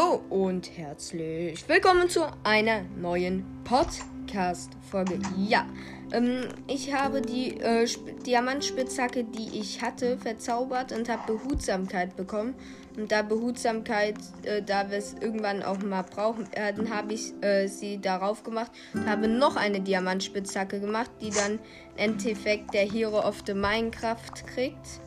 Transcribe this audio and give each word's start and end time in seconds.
Hallo 0.00 0.22
und 0.30 0.78
herzlich 0.78 1.68
willkommen 1.68 2.08
zu 2.08 2.22
einer 2.42 2.82
neuen 2.96 3.44
Podcast-Folge. 3.64 5.18
Ja, 5.36 5.66
ähm, 6.12 6.48
ich 6.68 6.94
habe 6.94 7.20
die 7.20 7.60
äh, 7.60 7.86
Diamantspitzhacke, 8.24 9.24
die 9.24 9.58
ich 9.58 9.82
hatte, 9.82 10.16
verzaubert 10.16 10.92
und 10.92 11.08
habe 11.08 11.34
Behutsamkeit 11.34 12.16
bekommen. 12.16 12.54
Und 12.96 13.12
da 13.12 13.22
Behutsamkeit, 13.22 14.14
äh, 14.44 14.62
da 14.62 14.90
wir 14.90 14.98
es 14.98 15.14
irgendwann 15.20 15.62
auch 15.62 15.78
mal 15.80 16.02
brauchen 16.02 16.46
werden, 16.54 16.94
habe 16.94 17.14
ich 17.14 17.32
äh, 17.42 17.66
sie 17.66 18.00
darauf 18.00 18.42
gemacht 18.42 18.70
und 18.94 19.06
habe 19.06 19.28
noch 19.28 19.56
eine 19.56 19.80
Diamantspitzhacke 19.80 20.80
gemacht, 20.80 21.10
die 21.20 21.30
dann 21.30 21.54
im 21.54 22.12
Endeffekt 22.12 22.72
der 22.72 22.90
Hero 22.90 23.20
of 23.20 23.42
the 23.46 23.54
Minecraft 23.54 24.32
kriegt. 24.46 25.00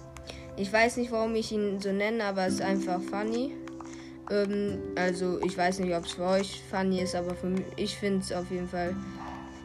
Ich 0.56 0.72
weiß 0.72 0.98
nicht, 0.98 1.12
warum 1.12 1.34
ich 1.34 1.52
ihn 1.52 1.80
so 1.82 1.92
nenne, 1.92 2.24
aber 2.26 2.46
es 2.46 2.56
ist 2.56 2.62
einfach 2.62 3.02
funny. 3.02 3.54
Ähm, 4.30 4.80
also 4.96 5.40
ich 5.44 5.58
weiß 5.58 5.80
nicht, 5.80 5.96
ob 5.96 6.06
es 6.06 6.14
für 6.14 6.24
euch 6.24 6.62
funny 6.70 7.02
ist, 7.02 7.16
aber 7.16 7.36
für 7.36 7.48
mich, 7.48 7.66
ich 7.76 7.98
finde 7.98 8.20
es 8.20 8.32
auf 8.32 8.50
jeden 8.52 8.68
Fall 8.68 8.96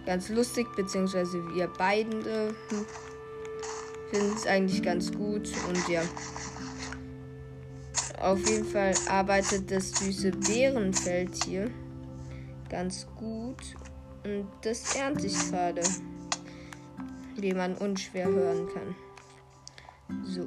ganz 0.06 0.28
lustig, 0.28 0.66
beziehungsweise 0.74 1.38
wir 1.54 1.68
beiden 1.68 2.26
äh, 2.26 2.52
finden 4.10 4.32
es 4.34 4.46
eigentlich 4.46 4.82
ganz 4.82 5.12
gut 5.12 5.50
und 5.68 5.88
ja. 5.88 6.02
Auf 8.20 8.38
jeden 8.48 8.64
Fall 8.64 8.94
arbeitet 9.08 9.70
das 9.70 9.92
süße 9.92 10.32
Bärenfeld 10.32 11.44
hier 11.44 11.70
ganz 12.68 13.06
gut 13.16 13.62
und 14.24 14.46
das 14.62 14.96
ernte 14.96 15.26
ich 15.26 15.50
gerade, 15.50 15.82
wie 17.36 17.52
man 17.52 17.74
unschwer 17.76 18.26
hören 18.26 18.68
kann. 18.68 18.94
So. 20.24 20.44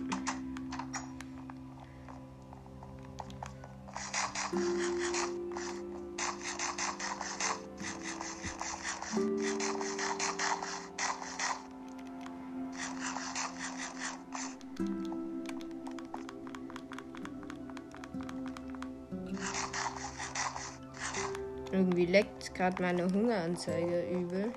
Gerade 22.62 22.84
meine 22.84 23.12
Hungeranzeige 23.12 24.04
übel. 24.12 24.54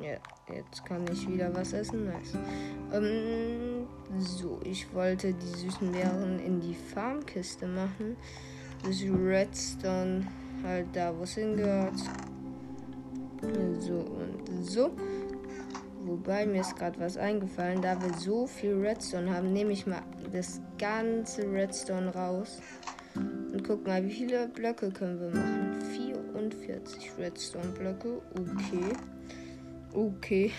Ja, 0.00 0.16
jetzt 0.54 0.82
kann 0.86 1.04
ich 1.12 1.28
wieder 1.28 1.54
was 1.54 1.74
essen. 1.74 2.06
Nice. 2.06 2.38
Ähm, 2.94 3.86
so, 4.18 4.60
ich 4.64 4.94
wollte 4.94 5.34
die 5.34 5.60
süßen 5.60 5.92
Beeren 5.92 6.38
in 6.38 6.58
die 6.58 6.74
Farmkiste 6.74 7.66
machen. 7.66 8.16
Das 8.82 9.02
Redstone 9.02 10.26
halt 10.64 10.86
da, 10.94 11.14
wo 11.14 11.24
es 11.24 11.34
hingehört. 11.34 11.98
So 13.80 13.98
und 13.98 14.64
so. 14.64 14.90
Wobei 16.06 16.46
mir 16.46 16.62
ist 16.62 16.76
gerade 16.76 16.98
was 16.98 17.18
eingefallen. 17.18 17.82
Da 17.82 18.00
wir 18.00 18.14
so 18.14 18.46
viel 18.46 18.80
Redstone 18.80 19.34
haben, 19.34 19.52
nehme 19.52 19.72
ich 19.72 19.86
mal 19.86 20.02
das 20.32 20.62
ganze 20.78 21.42
Redstone 21.42 22.14
raus. 22.14 22.62
Guck 23.66 23.86
mal, 23.86 24.04
wie 24.04 24.10
viele 24.10 24.48
Blöcke 24.48 24.90
können 24.90 25.20
wir 25.20 25.30
machen. 25.30 25.80
44 25.92 27.10
Redstone-Blöcke. 27.18 28.22
Okay. 28.32 28.92
Okay. 29.92 30.52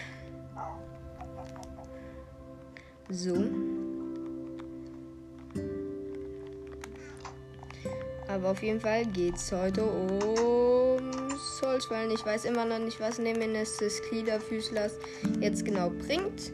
So. 3.09 3.45
Aber 8.27 8.51
auf 8.51 8.61
jeden 8.61 8.81
Fall 8.81 9.05
geht's 9.05 9.51
heute 9.51 9.83
um 9.85 10.67
Holzfallen. 11.77 12.11
Ich 12.11 12.25
weiß 12.25 12.45
immer 12.45 12.65
noch 12.65 12.79
nicht, 12.79 12.99
was 12.99 13.19
Nemesis 13.19 14.01
Gliederfüßlers 14.09 14.93
jetzt 15.39 15.63
genau 15.63 15.91
bringt. 15.91 16.51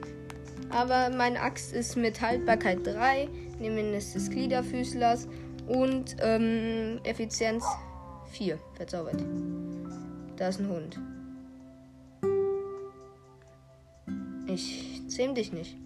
Aber 0.70 1.10
meine 1.16 1.40
Axt 1.40 1.74
ist 1.74 1.96
mit 1.96 2.20
Haltbarkeit 2.20 2.86
3, 2.86 3.30
Nemesis 3.60 4.14
des 4.14 4.30
Gliederfüßlers 4.30 5.28
und 5.68 6.16
ähm, 6.20 7.00
Effizienz 7.04 7.64
4 8.32 8.60
verzaubert. 8.74 9.24
Da 10.38 10.48
ist 10.48 10.60
ein 10.60 10.70
Hund. 10.70 11.00
Ich 14.48 15.02
zähm 15.08 15.36
dich 15.36 15.52
nicht. 15.54 15.78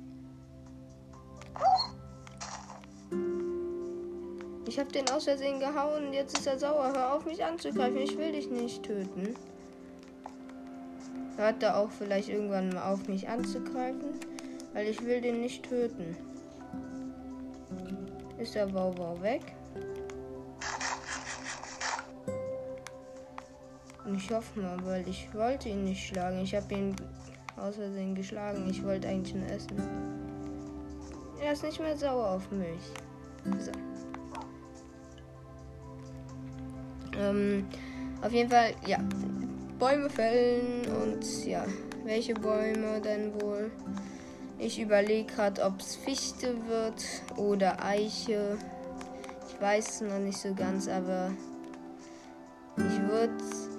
Ich 4.68 4.80
habe 4.80 4.92
den 4.92 5.10
aus 5.10 5.24
Versehen 5.24 5.60
gehauen. 5.60 6.14
Jetzt 6.14 6.38
ist 6.38 6.48
er 6.48 6.60
sauer. 6.60 6.92
Hör 6.94 7.14
auf, 7.14 7.26
mich 7.26 7.44
anzugreifen. 7.44 7.98
Ich 7.98 8.18
will 8.18 8.32
dich 8.32 8.50
nicht 8.50 8.84
töten. 8.84 9.36
Hört 11.38 11.64
er 11.64 11.78
auch 11.78 11.90
vielleicht 11.92 12.30
irgendwann 12.30 12.70
mal 12.70 12.92
auf, 12.92 13.08
mich 13.08 13.30
anzugreifen? 13.30 14.20
Weil 14.74 14.88
ich 14.88 15.04
will 15.06 15.22
den 15.22 15.40
nicht 15.40 15.64
töten. 15.64 16.18
Ist 18.38 18.56
der 18.56 18.74
Wauwau 18.74 19.22
weg? 19.22 19.42
Ich 24.18 24.32
hoffe 24.32 24.60
mal, 24.60 24.78
weil 24.84 25.08
ich 25.08 25.32
wollte 25.36 25.70
ihn 25.70 25.84
nicht 25.84 26.08
schlagen. 26.08 26.40
Ich 26.40 26.56
habe 26.56 26.74
ihn 26.74 26.96
aus 27.56 27.76
Versehen 27.76 28.16
geschlagen. 28.16 28.68
Ich 28.68 28.84
wollte 28.84 29.08
eigentlich 29.08 29.36
nur 29.36 29.48
essen. 29.48 29.78
Er 31.40 31.54
ist 31.54 31.64
nicht 31.64 31.80
mehr 31.80 31.96
sauer 31.96 32.32
auf 32.32 32.52
mich. 32.52 32.82
So. 33.60 33.72
Ähm, 37.20 37.68
auf 38.24 38.32
jeden 38.32 38.50
Fall, 38.50 38.74
ja. 38.88 38.98
Bäume 39.78 40.10
fällen 40.10 40.88
und 41.04 41.46
ja, 41.46 41.64
welche 42.04 42.34
Bäume 42.34 43.00
denn 43.00 43.40
wohl? 43.40 43.70
Ich 44.58 44.82
überlege 44.82 45.32
gerade, 45.32 45.64
ob 45.64 45.80
es 45.80 45.96
Fichte 45.96 46.56
wird 46.68 47.06
oder 47.36 47.84
Eiche. 47.86 48.58
Ich 49.48 49.62
weiß 49.62 49.88
es 49.88 50.02
noch 50.02 50.18
nicht 50.18 50.40
so 50.40 50.56
ganz, 50.56 50.88
aber 50.88 51.32
ich 52.78 53.00
würde. 53.08 53.77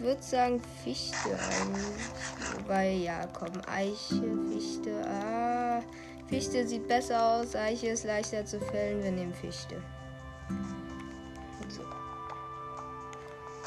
Ich 0.00 0.06
würde 0.06 0.22
sagen 0.22 0.62
Fichte 0.82 1.28
eigentlich. 1.28 2.56
Wobei, 2.56 2.90
ja, 2.92 3.26
komm, 3.34 3.52
Eiche, 3.70 4.22
Fichte. 4.50 5.06
Ah. 5.06 5.82
Fichte 6.26 6.66
sieht 6.66 6.88
besser 6.88 7.22
aus, 7.22 7.54
Eiche 7.54 7.88
ist 7.88 8.04
leichter 8.04 8.46
zu 8.46 8.58
fällen. 8.60 9.02
Wir 9.02 9.12
nehmen 9.12 9.34
Fichte. 9.34 9.76
So. 11.68 11.82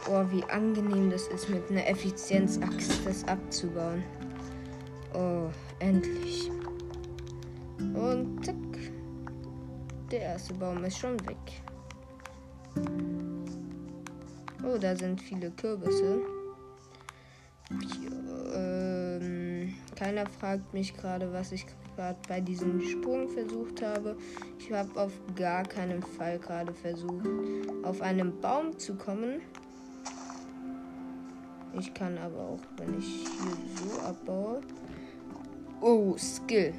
Oh, 0.09 0.25
wie 0.31 0.43
angenehm 0.45 1.11
das 1.11 1.27
ist, 1.27 1.49
mit 1.49 1.69
einer 1.69 1.87
Effizienzaxt 1.87 3.05
das 3.05 3.23
abzubauen. 3.25 4.03
Oh, 5.13 5.49
endlich. 5.77 6.49
Und 7.77 8.43
zack. 8.43 8.55
Der 10.09 10.21
erste 10.21 10.55
Baum 10.55 10.83
ist 10.83 10.97
schon 10.97 11.19
weg. 11.27 11.37
Oh, 14.65 14.77
da 14.77 14.95
sind 14.95 15.21
viele 15.21 15.51
Kürbisse. 15.51 16.21
Ähm, 18.55 19.73
keiner 19.95 20.25
fragt 20.25 20.73
mich 20.73 20.95
gerade, 20.95 21.31
was 21.33 21.51
ich 21.51 21.65
gerade 21.95 22.17
bei 22.27 22.39
diesem 22.39 22.81
Sprung 22.81 23.27
versucht 23.29 23.81
habe. 23.81 24.15
Ich 24.59 24.71
habe 24.71 24.99
auf 24.99 25.11
gar 25.35 25.63
keinen 25.63 26.01
Fall 26.01 26.39
gerade 26.39 26.73
versucht, 26.73 27.27
auf 27.83 28.01
einen 28.01 28.39
Baum 28.39 28.77
zu 28.79 28.95
kommen. 28.95 29.41
Ich 31.77 31.93
kann 31.93 32.17
aber 32.17 32.39
auch, 32.39 32.61
wenn 32.77 32.97
ich 32.99 33.05
hier 33.05 33.57
so 33.83 33.99
abbaue. 34.01 34.61
Oh, 35.81 36.15
Skill. 36.17 36.73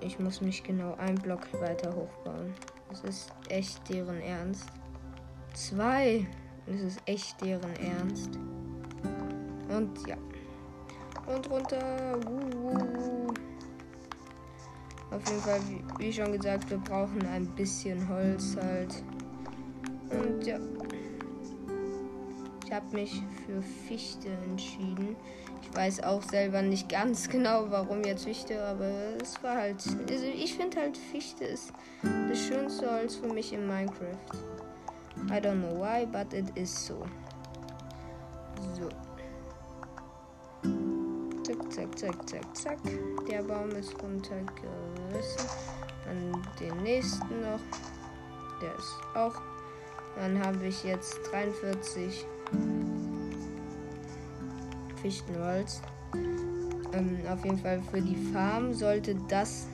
Ich 0.00 0.18
muss 0.18 0.40
mich 0.40 0.62
genau 0.62 0.94
einen 0.94 1.18
Block 1.18 1.52
weiter 1.60 1.94
hochbauen. 1.94 2.54
Das 2.90 3.04
ist 3.04 3.32
echt 3.48 3.88
deren 3.88 4.20
Ernst. 4.20 4.66
Zwei. 5.54 6.26
Das 6.66 6.80
ist 6.80 7.00
echt 7.06 7.40
deren 7.40 7.74
Ernst. 7.76 8.30
Und 9.68 10.06
ja. 10.06 10.16
Und 11.32 11.48
runter. 11.48 12.18
Uh, 12.28 13.32
Auf 15.10 15.28
jeden 15.28 15.40
Fall, 15.40 15.60
wie 15.98 16.12
schon 16.12 16.32
gesagt, 16.32 16.68
wir 16.70 16.78
brauchen 16.78 17.24
ein 17.26 17.46
bisschen 17.54 18.08
Holz 18.08 18.56
halt. 18.60 19.02
Und 20.10 20.44
ja. 20.44 20.58
Ich 22.64 22.72
habe 22.72 22.94
mich 22.94 23.22
für 23.46 23.62
Fichte 23.62 24.28
entschieden. 24.48 25.16
Weiß 25.72 26.02
auch 26.02 26.22
selber 26.22 26.62
nicht 26.62 26.88
ganz 26.88 27.28
genau, 27.28 27.66
warum 27.70 28.02
jetzt 28.02 28.24
Fichte, 28.24 28.62
aber 28.64 28.90
es 29.22 29.40
war 29.42 29.56
halt. 29.56 29.76
Also 30.08 30.24
ich 30.26 30.54
finde 30.54 30.80
halt, 30.80 30.96
Fichte 30.96 31.44
ist 31.44 31.72
das 32.28 32.38
schönste 32.38 32.90
Holz 32.90 33.16
für 33.16 33.32
mich 33.32 33.52
in 33.52 33.66
Minecraft. 33.66 34.16
I 35.28 35.34
don't 35.34 35.60
know 35.60 35.80
why, 35.80 36.04
but 36.06 36.32
it 36.32 36.50
is 36.56 36.86
so. 36.86 37.04
So. 38.74 38.88
Zack, 41.44 41.72
zack, 41.72 41.98
zack, 41.98 42.28
zack, 42.28 42.56
zack. 42.56 42.78
Der 43.30 43.42
Baum 43.42 43.70
ist 43.70 43.94
runtergerissen. 44.02 45.48
Dann 46.04 46.42
den 46.58 46.82
nächsten 46.82 47.40
noch. 47.42 47.60
Der 48.60 48.74
ist 48.76 48.96
auch. 49.14 49.40
Dann 50.16 50.44
habe 50.44 50.66
ich 50.66 50.82
jetzt 50.82 51.18
43 51.30 52.26
Fichtenholz. 55.02 55.82
Ähm, 56.92 57.20
auf 57.30 57.44
jeden 57.44 57.58
Fall 57.58 57.80
für 57.90 58.00
die 58.00 58.16
Farm 58.32 58.74
sollte 58.74 59.16
das 59.28 59.66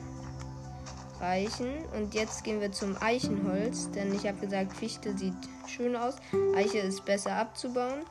reichen. 1.19 1.69
Und 1.95 2.13
jetzt 2.13 2.43
gehen 2.43 2.61
wir 2.61 2.71
zum 2.71 2.95
Eichenholz, 3.01 3.89
denn 3.91 4.13
ich 4.13 4.27
habe 4.27 4.37
gesagt, 4.37 4.73
Fichte 4.73 5.17
sieht 5.17 5.33
schön 5.67 5.95
aus. 5.95 6.15
Eiche 6.55 6.79
ist 6.79 7.05
besser 7.05 7.35
abzubauen. 7.35 8.01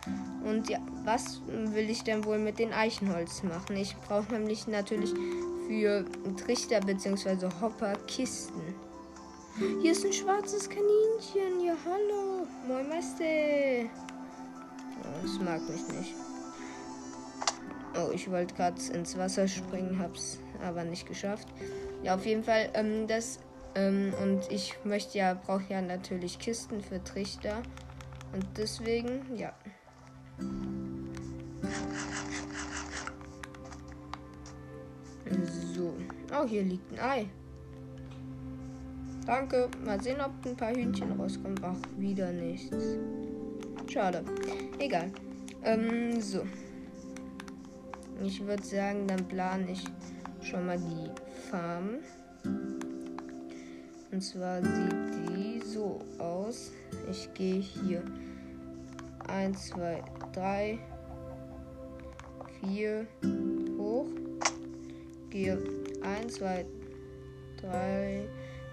Und 0.44 0.68
ja, 0.68 0.78
was 1.04 1.40
will 1.46 1.88
ich 1.90 2.02
denn 2.04 2.24
wohl 2.24 2.38
mit 2.38 2.58
den 2.58 2.72
Eichenholz 2.72 3.42
machen? 3.42 3.76
Ich 3.76 3.96
brauche 4.08 4.32
nämlich 4.32 4.66
natürlich 4.66 5.12
für 5.68 6.04
Trichter 6.36 6.80
bzw. 6.80 7.48
Hopper 7.60 7.94
Kisten. 8.06 8.60
Hier 9.80 9.92
ist 9.92 10.04
ein 10.04 10.12
schwarzes 10.12 10.68
Kaninchen. 10.68 11.64
Ja, 11.64 11.74
hallo. 11.84 12.46
Moin 12.68 12.88
Meister. 12.88 13.88
Oh, 15.02 15.22
das 15.22 15.40
mag 15.40 15.60
mich 15.62 15.98
nicht. 15.98 16.14
Oh, 17.98 18.10
ich 18.12 18.30
wollte 18.30 18.54
gerade 18.54 18.80
ins 18.92 19.16
Wasser 19.16 19.48
springen, 19.48 19.98
hab's 19.98 20.38
aber 20.62 20.84
nicht 20.84 21.06
geschafft. 21.06 21.48
Ja, 22.02 22.14
auf 22.14 22.26
jeden 22.26 22.44
Fall, 22.44 22.68
ähm, 22.74 23.06
das. 23.06 23.40
Ähm, 23.74 24.12
und 24.22 24.50
ich 24.50 24.74
möchte 24.84 25.18
ja, 25.18 25.34
brauche 25.34 25.64
ja 25.68 25.82
natürlich 25.82 26.38
Kisten 26.38 26.80
für 26.80 27.02
Trichter. 27.02 27.62
Und 28.32 28.46
deswegen, 28.56 29.36
ja. 29.36 29.52
So. 35.74 35.92
Oh, 36.32 36.46
hier 36.46 36.62
liegt 36.62 36.92
ein 36.92 37.00
Ei. 37.00 37.26
Danke. 39.26 39.68
Mal 39.84 40.00
sehen, 40.00 40.20
ob 40.20 40.30
ein 40.46 40.56
paar 40.56 40.74
Hühnchen 40.74 41.12
rauskommen. 41.20 41.58
Ach, 41.62 41.76
wieder 41.98 42.32
nichts. 42.32 42.76
Schade. 43.88 44.24
Egal. 44.78 45.10
Ähm, 45.64 46.20
so. 46.20 46.42
Ich 48.22 48.44
würde 48.46 48.62
sagen, 48.64 49.06
dann 49.06 49.28
plane 49.28 49.70
ich 49.70 49.84
schon 50.42 50.66
mal 50.66 50.78
die 50.78 51.10
Farm. 51.50 51.98
Und 54.10 54.20
zwar 54.20 54.62
sieht 54.62 55.28
die 55.28 55.60
so 55.60 56.00
aus. 56.18 56.72
Ich 57.10 57.32
gehe 57.34 57.60
hier 57.60 58.02
1, 59.28 59.68
2, 59.68 60.02
3, 60.32 60.78
4 62.60 63.06
hoch. 63.78 64.06
Gehe 65.30 65.58
1, 66.02 66.34
2, 66.34 66.64
3, 67.60 68.28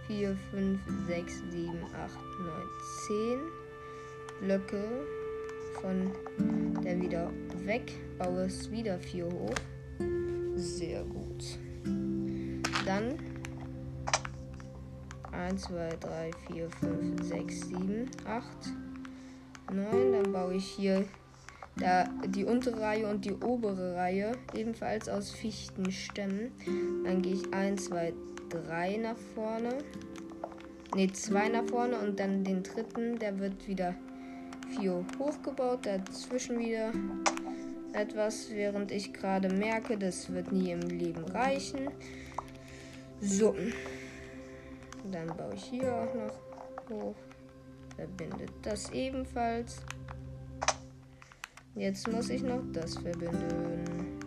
4, 0.07 0.38
5, 0.51 0.80
6, 1.07 1.44
7, 1.51 1.69
8, 1.94 2.16
9, 2.40 3.40
10 4.40 4.48
Blöcke 4.48 4.84
von 5.81 6.12
der 6.84 7.01
wieder 7.01 7.31
weg. 7.65 7.92
Baue 8.18 8.45
es 8.45 8.71
wieder 8.71 9.00
4 9.00 9.25
hoch. 9.25 9.56
Sehr 10.56 11.04
gut. 11.04 11.60
Dann 12.86 13.15
1, 15.31 15.62
2, 15.63 15.89
3, 16.00 16.31
4, 16.48 16.69
5, 16.69 17.24
6, 17.24 17.62
7, 17.69 18.12
8, 18.25 18.45
9. 19.74 20.12
Dann 20.12 20.31
baue 20.31 20.56
ich 20.56 20.65
hier 20.65 21.06
da 21.75 22.07
die 22.27 22.45
untere 22.45 22.80
Reihe 22.80 23.10
und 23.10 23.25
die 23.25 23.33
obere 23.33 23.95
Reihe 23.95 24.33
ebenfalls 24.54 25.09
aus 25.09 25.31
Fichtenstämmen. 25.31 26.51
Dann 27.04 27.21
gehe 27.21 27.33
ich 27.33 27.54
1, 27.54 27.86
2, 27.86 28.13
3 28.50 28.98
nach 28.98 29.18
vorne. 29.33 29.80
Ne, 30.95 31.12
2 31.12 31.50
nach 31.50 31.66
vorne 31.66 31.98
und 31.98 32.19
dann 32.19 32.44
den 32.44 32.62
dritten, 32.62 33.18
der 33.18 33.39
wird 33.39 33.68
wieder 33.68 33.95
4 34.77 35.04
hochgebaut. 35.18 35.86
Dazwischen 35.86 36.59
wieder 36.59 36.92
etwas, 37.94 38.50
während 38.51 38.92
ich 38.92 39.13
gerade 39.13 39.50
merke, 39.50 39.98
das 39.98 40.31
wird 40.34 40.51
nie 40.51 40.72
im 40.72 40.81
Leben 40.81 41.24
reichen. 41.25 41.90
So. 43.22 43.56
Dann 45.12 45.28
baue 45.28 45.54
ich 45.56 45.63
hier 45.63 45.94
auch 45.94 46.13
noch 46.13 46.90
hoch. 46.90 47.16
Verbindet 47.95 48.51
das 48.62 48.92
ebenfalls. 48.92 49.78
Jetzt 51.75 52.12
muss 52.12 52.30
ich 52.30 52.44
noch 52.44 52.62
das 52.72 52.98
verbinden. 52.98 54.19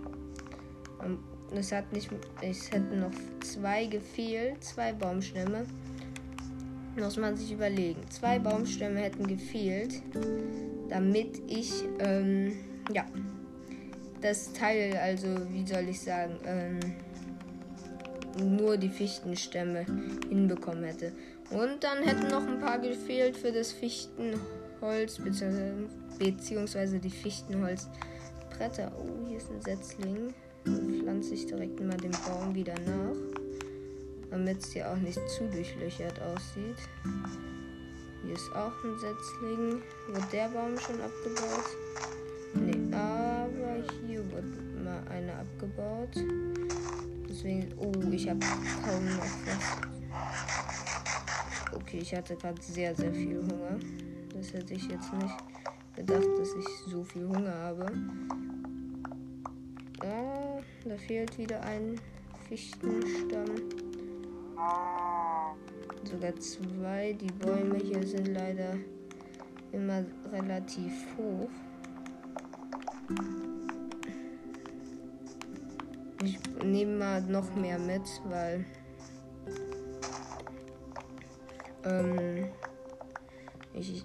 Es 1.54 1.72
hat 1.72 1.92
nicht. 1.92 2.10
Es 2.40 2.70
hätten 2.72 3.00
noch 3.00 3.12
zwei 3.42 3.86
gefehlt. 3.86 4.62
Zwei 4.62 4.92
Baumstämme. 4.92 5.64
Muss 6.98 7.16
man 7.16 7.36
sich 7.36 7.52
überlegen. 7.52 8.00
Zwei 8.10 8.38
Baumstämme 8.38 9.00
hätten 9.00 9.26
gefehlt. 9.26 10.02
Damit 10.88 11.40
ich. 11.46 11.84
Ähm, 12.00 12.56
ja. 12.92 13.04
Das 14.26 14.52
Teil, 14.52 14.96
also 14.96 15.28
wie 15.52 15.64
soll 15.64 15.88
ich 15.88 16.00
sagen, 16.00 16.34
ähm, 16.44 16.80
nur 18.58 18.76
die 18.76 18.88
Fichtenstämme 18.88 19.86
hinbekommen 20.28 20.82
hätte. 20.82 21.12
Und 21.50 21.84
dann 21.84 22.02
hätten 22.02 22.26
noch 22.26 22.44
ein 22.44 22.58
paar 22.58 22.80
gefehlt 22.80 23.36
für 23.36 23.52
das 23.52 23.70
Fichtenholz, 23.70 25.20
beziehungsweise 26.18 26.98
die 26.98 27.10
Fichtenholzbretter. 27.10 28.90
Oh, 28.98 29.28
hier 29.28 29.36
ist 29.36 29.48
ein 29.48 29.62
Setzling. 29.62 30.34
Dann 30.64 31.00
pflanze 31.00 31.34
ich 31.34 31.46
direkt 31.46 31.78
mal 31.78 31.96
den 31.96 32.10
Baum 32.26 32.52
wieder 32.52 32.74
nach, 32.80 33.14
damit 34.32 34.58
es 34.58 34.72
hier 34.72 34.90
auch 34.90 34.96
nicht 34.96 35.20
zu 35.28 35.44
durchlöchert 35.44 36.20
aussieht. 36.20 36.78
Hier 38.24 38.34
ist 38.34 38.50
auch 38.56 38.72
ein 38.82 38.98
Setzling. 38.98 39.82
Wird 40.08 40.32
der 40.32 40.48
Baum 40.48 40.76
schon 40.80 41.00
abgebaut? 41.00 42.25
Mal 45.26 45.32
einer 45.32 45.40
abgebaut. 45.40 46.24
Deswegen. 47.28 47.72
Oh, 47.78 47.92
ich 48.10 48.28
habe 48.28 48.40
kaum 48.84 49.04
noch 49.04 49.22
was. 49.46 49.78
Okay, 51.74 51.98
ich 51.98 52.14
hatte 52.14 52.36
gerade 52.36 52.60
sehr, 52.62 52.94
sehr 52.94 53.12
viel 53.12 53.38
Hunger. 53.38 53.78
Das 54.34 54.52
hätte 54.52 54.74
ich 54.74 54.86
jetzt 54.88 55.12
nicht 55.12 55.34
gedacht, 55.94 56.26
dass 56.38 56.48
ich 56.54 56.92
so 56.92 57.02
viel 57.04 57.26
Hunger 57.26 57.54
habe. 57.54 57.86
Ah, 60.00 60.60
da 60.84 60.96
fehlt 60.96 61.38
wieder 61.38 61.60
ein 61.62 62.00
Fichtenstamm. 62.48 63.46
Sogar 66.04 66.36
zwei. 66.36 67.12
Die 67.14 67.32
Bäume 67.32 67.78
hier 67.78 68.06
sind 68.06 68.28
leider 68.28 68.76
immer 69.72 70.04
relativ 70.32 70.92
hoch. 71.18 71.50
Ich 76.22 76.38
nehme 76.64 76.98
mal 76.98 77.22
noch 77.22 77.54
mehr 77.54 77.78
mit, 77.78 78.02
weil 78.24 78.64
ähm, 81.84 82.46
ich, 83.74 84.04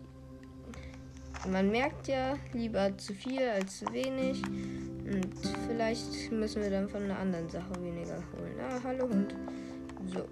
man 1.50 1.72
merkt 1.72 2.08
ja 2.08 2.38
lieber 2.53 2.98
zu 2.98 3.13
viel 3.13 3.41
als 3.41 3.80
zu 3.80 3.86
wenig. 3.94 4.41
Und 4.44 5.34
vielleicht 5.68 6.32
müssen 6.32 6.62
wir 6.62 6.70
dann 6.70 6.89
von 6.89 7.03
einer 7.03 7.18
anderen 7.18 7.50
Sache 7.50 7.74
weniger 7.82 8.22
holen. 8.34 8.60
Ah, 8.60 8.80
hallo 8.84 9.10
Hund. 9.10 9.36
So. 10.13 10.25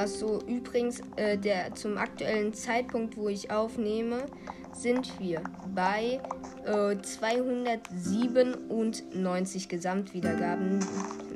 Achso, 0.00 0.40
übrigens, 0.46 1.02
äh, 1.16 1.36
der, 1.36 1.74
zum 1.74 1.98
aktuellen 1.98 2.54
Zeitpunkt, 2.54 3.18
wo 3.18 3.28
ich 3.28 3.50
aufnehme, 3.50 4.24
sind 4.72 5.20
wir 5.20 5.42
bei 5.74 6.22
äh, 6.64 6.96
297 6.96 9.68
Gesamtwiedergaben. 9.68 10.80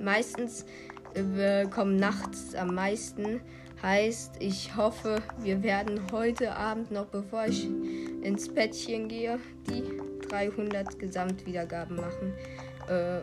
Meistens 0.02 0.64
äh, 1.12 1.66
kommen 1.66 1.96
nachts 1.96 2.54
am 2.54 2.74
meisten. 2.74 3.42
Heißt, 3.82 4.36
ich 4.38 4.74
hoffe, 4.74 5.20
wir 5.40 5.62
werden 5.62 6.00
heute 6.10 6.56
Abend 6.56 6.90
noch, 6.90 7.08
bevor 7.08 7.44
ich 7.44 7.68
ins 8.22 8.48
Bettchen 8.48 9.08
gehe, 9.08 9.38
die 9.68 9.82
300 10.30 10.98
Gesamtwiedergaben 10.98 11.96
machen. 11.96 12.32
Äh, 12.88 13.20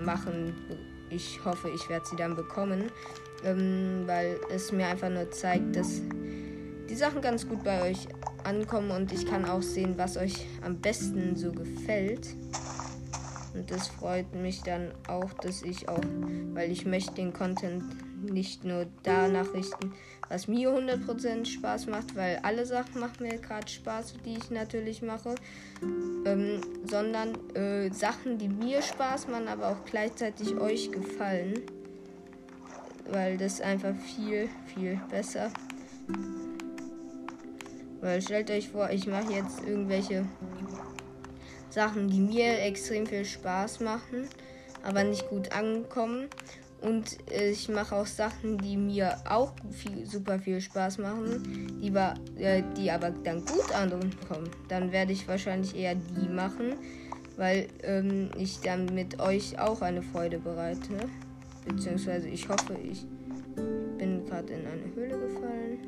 machen. 0.00 0.52
Ich 1.14 1.44
hoffe, 1.44 1.68
ich 1.70 1.88
werde 1.88 2.06
sie 2.06 2.16
dann 2.16 2.34
bekommen 2.34 2.90
ähm, 3.44 4.04
weil 4.06 4.38
es 4.50 4.72
mir 4.72 4.86
einfach 4.86 5.10
nur 5.10 5.30
zeigt, 5.30 5.76
dass 5.76 6.00
die 6.88 6.94
Sachen 6.94 7.22
ganz 7.22 7.48
gut 7.48 7.64
bei 7.64 7.90
euch 7.90 8.08
ankommen 8.44 8.90
und 8.90 9.12
ich 9.12 9.26
kann 9.26 9.44
auch 9.44 9.62
sehen, 9.62 9.94
was 9.96 10.16
euch 10.16 10.46
am 10.62 10.78
besten 10.78 11.36
so 11.36 11.52
gefällt. 11.52 12.28
Und 13.54 13.70
das 13.70 13.88
freut 13.88 14.34
mich 14.34 14.62
dann 14.62 14.92
auch, 15.08 15.32
dass 15.34 15.62
ich 15.62 15.88
auch, 15.88 16.00
weil 16.54 16.70
ich 16.70 16.86
möchte 16.86 17.14
den 17.14 17.32
Content 17.32 17.84
nicht 18.22 18.64
nur 18.64 18.86
danach 19.02 19.52
richten, 19.52 19.92
was 20.32 20.48
mir 20.48 20.70
100% 20.70 21.44
Spaß 21.44 21.88
macht, 21.88 22.16
weil 22.16 22.38
alle 22.42 22.64
Sachen 22.64 23.00
machen 23.00 23.26
mir 23.26 23.36
gerade 23.36 23.68
Spaß, 23.68 24.14
die 24.24 24.38
ich 24.38 24.50
natürlich 24.50 25.02
mache, 25.02 25.34
ähm, 26.24 26.58
sondern 26.88 27.36
äh, 27.54 27.90
Sachen, 27.90 28.38
die 28.38 28.48
mir 28.48 28.80
Spaß 28.80 29.28
machen, 29.28 29.46
aber 29.46 29.68
auch 29.68 29.84
gleichzeitig 29.84 30.56
euch 30.56 30.90
gefallen, 30.90 31.60
weil 33.10 33.36
das 33.36 33.60
einfach 33.60 33.94
viel, 33.94 34.48
viel 34.74 34.98
besser. 35.10 35.50
Weil 38.00 38.22
stellt 38.22 38.50
euch 38.50 38.70
vor, 38.70 38.88
ich 38.88 39.06
mache 39.06 39.34
jetzt 39.34 39.62
irgendwelche 39.66 40.24
Sachen, 41.68 42.08
die 42.08 42.20
mir 42.20 42.58
extrem 42.62 43.06
viel 43.06 43.26
Spaß 43.26 43.80
machen, 43.80 44.28
aber 44.82 45.04
nicht 45.04 45.28
gut 45.28 45.52
ankommen. 45.52 46.28
Und 46.82 47.18
ich 47.30 47.68
mache 47.68 47.94
auch 47.94 48.06
Sachen, 48.06 48.58
die 48.58 48.76
mir 48.76 49.16
auch 49.28 49.52
viel, 49.70 50.04
super 50.04 50.40
viel 50.40 50.60
Spaß 50.60 50.98
machen, 50.98 51.78
die, 51.80 51.92
äh, 52.42 52.62
die 52.76 52.90
aber 52.90 53.10
dann 53.10 53.44
gut 53.44 53.72
ankommen. 53.72 54.50
Dann 54.68 54.90
werde 54.90 55.12
ich 55.12 55.28
wahrscheinlich 55.28 55.76
eher 55.76 55.94
die 55.94 56.28
machen, 56.28 56.74
weil 57.36 57.68
ähm, 57.84 58.30
ich 58.36 58.60
dann 58.60 58.86
mit 58.86 59.20
euch 59.20 59.60
auch 59.60 59.80
eine 59.80 60.02
Freude 60.02 60.40
bereite. 60.40 61.08
Beziehungsweise 61.64 62.28
ich 62.28 62.48
hoffe, 62.48 62.76
ich 62.82 63.06
bin 63.98 64.24
gerade 64.26 64.52
in 64.52 64.66
eine 64.66 64.94
Höhle 64.96 65.18
gefallen. 65.18 65.78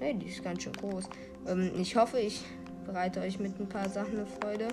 Hey, 0.00 0.14
die 0.14 0.26
ist 0.26 0.42
ganz 0.42 0.64
schön 0.64 0.72
groß. 0.72 1.04
Ähm, 1.46 1.70
ich 1.78 1.94
hoffe, 1.94 2.18
ich 2.18 2.42
bereite 2.84 3.20
euch 3.20 3.38
mit 3.38 3.60
ein 3.60 3.68
paar 3.68 3.88
Sachen 3.88 4.16
eine 4.16 4.26
Freude. 4.26 4.68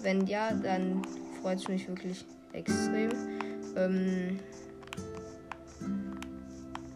Wenn 0.00 0.26
ja, 0.26 0.52
dann 0.52 1.02
freut 1.40 1.58
es 1.58 1.68
mich 1.68 1.86
wirklich 1.86 2.24
extrem. 2.52 3.10
Ähm, 3.76 4.38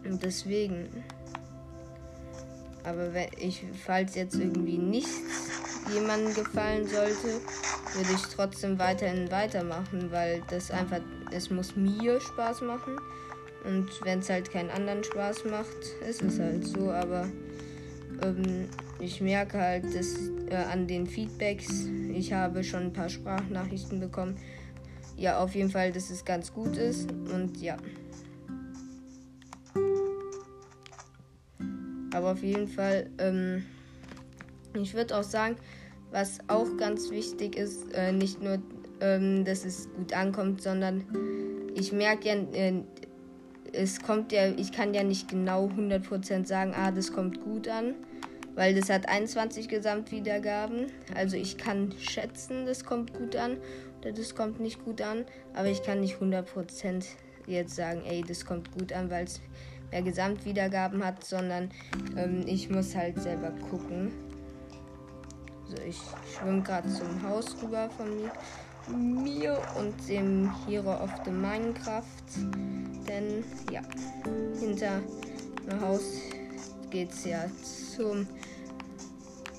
und 0.05 0.23
deswegen. 0.23 0.87
Aber 2.83 3.13
wenn 3.13 3.27
ich, 3.37 3.63
falls 3.85 4.15
jetzt 4.15 4.35
irgendwie 4.35 4.77
nichts 4.77 5.21
jemandem 5.93 6.33
gefallen 6.33 6.87
sollte, 6.87 7.41
würde 7.93 8.13
ich 8.13 8.21
trotzdem 8.33 8.79
weiterhin 8.79 9.29
weitermachen, 9.31 10.11
weil 10.11 10.41
das 10.49 10.71
einfach, 10.71 11.01
es 11.31 11.49
muss 11.49 11.75
mir 11.75 12.19
Spaß 12.19 12.61
machen. 12.61 12.97
Und 13.65 13.89
wenn 14.03 14.19
es 14.19 14.29
halt 14.29 14.51
keinen 14.51 14.69
anderen 14.69 15.03
Spaß 15.03 15.45
macht, 15.45 15.77
ist 16.07 16.21
es 16.21 16.39
halt 16.39 16.65
so. 16.65 16.91
Aber 16.91 17.27
ähm, 18.21 18.69
ich 18.99 19.19
merke 19.19 19.59
halt, 19.59 19.85
dass 19.93 20.15
äh, 20.49 20.55
an 20.55 20.87
den 20.87 21.07
Feedbacks, 21.07 21.85
ich 22.13 22.31
habe 22.33 22.63
schon 22.63 22.83
ein 22.83 22.93
paar 22.93 23.09
Sprachnachrichten 23.09 23.99
bekommen, 23.99 24.37
ja, 25.17 25.39
auf 25.39 25.55
jeden 25.55 25.71
Fall, 25.71 25.91
dass 25.91 26.09
es 26.09 26.23
ganz 26.23 26.53
gut 26.53 26.77
ist. 26.77 27.11
Und 27.11 27.59
ja. 27.59 27.75
Aber 32.13 32.31
auf 32.31 32.43
jeden 32.43 32.67
Fall, 32.67 33.09
ähm, 33.17 33.65
ich 34.73 34.93
würde 34.93 35.17
auch 35.17 35.23
sagen, 35.23 35.57
was 36.11 36.39
auch 36.47 36.77
ganz 36.77 37.09
wichtig 37.11 37.57
ist, 37.57 37.91
äh, 37.93 38.11
nicht 38.11 38.41
nur, 38.41 38.59
ähm, 39.01 39.43
dass 39.43 39.65
es 39.65 39.89
gut 39.95 40.13
ankommt, 40.13 40.61
sondern 40.61 41.03
ich 41.75 41.91
merke 41.91 42.29
ja, 42.29 42.35
äh, 42.53 42.83
es 43.73 44.01
kommt 44.01 44.31
ja, 44.31 44.47
ich 44.47 44.71
kann 44.71 44.93
ja 44.93 45.03
nicht 45.03 45.27
genau 45.27 45.67
100% 45.67 46.45
sagen, 46.45 46.73
ah, 46.75 46.91
das 46.91 47.11
kommt 47.11 47.41
gut 47.41 47.67
an, 47.67 47.95
weil 48.55 48.73
das 48.73 48.89
hat 48.89 49.07
21 49.09 49.67
Gesamtwiedergaben. 49.67 50.87
Also 51.13 51.35
ich 51.35 51.57
kann 51.57 51.93
schätzen, 51.99 52.65
das 52.65 52.85
kommt 52.85 53.13
gut 53.13 53.35
an 53.35 53.57
das 54.13 54.35
kommt 54.35 54.59
nicht 54.59 54.83
gut 54.83 55.01
an, 55.01 55.25
aber 55.53 55.67
ich 55.67 55.83
kann 55.83 56.01
nicht 56.01 56.17
100% 56.17 57.05
jetzt 57.47 57.75
sagen, 57.75 58.01
ey, 58.05 58.23
das 58.27 58.45
kommt 58.45 58.71
gut 58.71 58.91
an, 58.93 59.09
weil 59.09 59.25
es 59.25 59.39
mehr 59.91 60.01
Gesamtwiedergaben 60.01 61.03
hat, 61.03 61.23
sondern 61.23 61.71
ähm, 62.15 62.43
ich 62.45 62.69
muss 62.69 62.95
halt 62.95 63.21
selber 63.21 63.51
gucken. 63.69 64.11
So, 65.65 65.75
ich 65.87 65.99
schwimme 66.33 66.61
gerade 66.61 66.87
zum 66.89 67.21
Haus 67.23 67.55
rüber 67.61 67.89
von 67.89 68.15
mir, 68.15 68.31
mir 68.95 69.61
und 69.77 69.95
dem 70.07 70.49
Hero 70.65 70.93
of 71.03 71.11
the 71.25 71.31
Minecraft. 71.31 72.03
Denn 73.07 73.43
ja, 73.71 73.81
hinter 74.59 75.01
dem 75.65 75.81
Haus 75.81 76.03
geht 76.89 77.11
es 77.11 77.25
ja 77.25 77.45
zum 77.97 78.27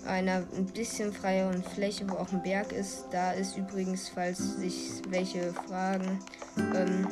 einer 0.08 0.42
ein 0.56 0.66
bisschen 0.66 1.12
freieren 1.12 1.62
Fläche, 1.62 2.08
wo 2.08 2.16
auch 2.16 2.32
ein 2.32 2.42
Berg 2.42 2.72
ist. 2.72 3.06
Da 3.10 3.32
ist 3.32 3.56
übrigens, 3.56 4.08
falls 4.08 4.56
sich 4.56 5.02
welche 5.08 5.52
fragen, 5.52 6.18
ähm, 6.74 7.06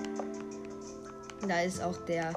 da 1.47 1.61
ist 1.61 1.83
auch 1.83 1.97
der, 2.07 2.31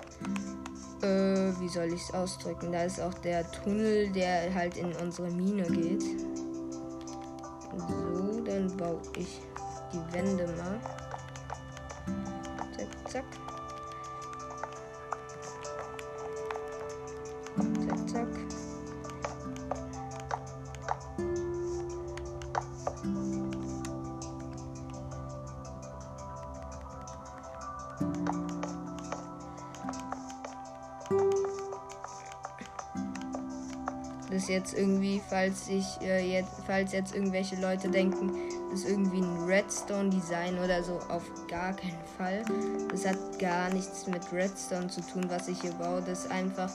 äh, 1.01 1.53
wie 1.59 1.69
soll 1.69 1.93
ich 1.93 2.01
es 2.01 2.13
ausdrücken, 2.13 2.71
da 2.71 2.83
ist 2.83 2.99
auch 2.99 3.13
der 3.15 3.49
Tunnel, 3.51 4.11
der 4.11 4.53
halt 4.53 4.77
in 4.77 4.93
unsere 4.97 5.31
Mine 5.31 5.63
geht. 5.63 6.03
So, 7.87 8.41
dann 8.41 8.75
baue 8.77 9.01
ich 9.17 9.39
die 9.93 10.13
Wände 10.13 10.45
mal. 10.57 10.79
Zack, 12.77 13.09
zack. 13.09 13.48
Das 34.29 34.47
jetzt 34.47 34.73
irgendwie, 34.73 35.21
falls 35.27 35.67
ich 35.67 35.85
äh, 36.01 36.31
jetzt, 36.31 36.51
falls 36.65 36.93
jetzt 36.93 37.15
irgendwelche 37.15 37.59
Leute 37.59 37.89
denken, 37.89 38.31
das 38.69 38.81
ist 38.81 38.89
irgendwie 38.89 39.21
ein 39.21 39.43
Redstone-Design 39.45 40.59
oder 40.59 40.83
so, 40.83 40.99
auf 41.09 41.23
gar 41.47 41.73
keinen 41.73 42.05
Fall. 42.15 42.45
Das 42.91 43.07
hat 43.07 43.17
gar 43.39 43.73
nichts 43.73 44.05
mit 44.05 44.31
Redstone 44.31 44.87
zu 44.87 45.01
tun, 45.01 45.25
was 45.27 45.47
ich 45.47 45.59
hier 45.61 45.73
baue. 45.73 46.03
Das 46.05 46.25
ist 46.25 46.31
einfach, 46.31 46.71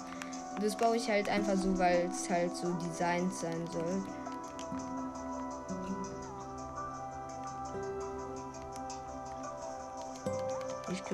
das 0.61 0.77
baue 0.77 0.97
ich 0.97 1.09
halt 1.09 1.29
einfach 1.29 1.57
so, 1.57 1.79
weil 1.79 2.11
es 2.11 2.29
halt 2.29 2.57
so 2.57 2.73
designt 2.75 3.33
sein 3.33 3.65
soll. 3.73 4.03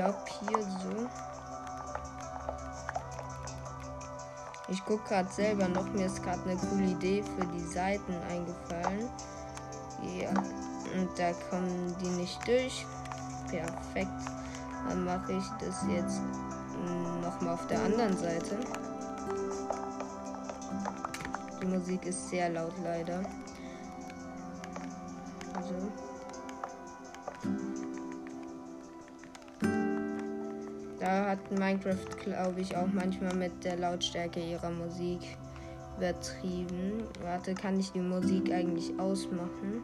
Glaube 0.01 0.19
hier 0.41 0.63
so. 0.63 1.09
Ich 4.69 4.85
gucke 4.85 5.09
gerade 5.09 5.29
selber 5.29 5.69
noch. 5.69 5.85
Mir 5.91 6.07
ist 6.07 6.23
gerade 6.23 6.43
eine 6.49 6.57
coole 6.57 6.85
Idee 6.85 7.23
für 7.23 7.47
die 7.47 7.67
Seiten 7.67 8.15
eingefallen. 8.31 9.11
Ja, 10.19 10.31
und 10.31 11.11
da 11.19 11.33
kommen 11.51 11.95
die 12.01 12.09
nicht 12.09 12.39
durch. 12.47 12.87
Perfekt. 13.49 14.11
Dann 14.89 15.05
mache 15.05 15.33
ich 15.33 15.45
das 15.59 15.85
jetzt 15.89 16.21
nochmal 17.21 17.55
auf 17.55 17.67
der 17.67 17.83
anderen 17.83 18.17
Seite. 18.17 18.59
Die 21.61 21.67
Musik 21.67 22.07
ist 22.07 22.31
sehr 22.31 22.49
laut 22.49 22.73
leider. 22.83 23.23
Also. 25.55 26.10
Hat 31.11 31.51
Minecraft, 31.51 32.17
glaube 32.25 32.61
ich, 32.61 32.77
auch 32.77 32.87
manchmal 32.93 33.35
mit 33.35 33.65
der 33.65 33.77
Lautstärke 33.77 34.41
ihrer 34.41 34.71
Musik 34.71 35.21
übertrieben. 35.97 37.05
Warte, 37.23 37.55
kann 37.55 37.79
ich 37.79 37.93
die 37.93 38.01
Musik 38.01 38.53
eigentlich 38.53 38.99
ausmachen? 38.99 39.83